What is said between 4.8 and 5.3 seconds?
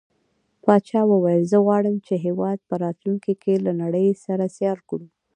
کړو.